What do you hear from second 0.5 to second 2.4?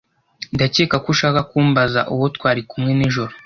Ndakeka ko ushaka kumbaza uwo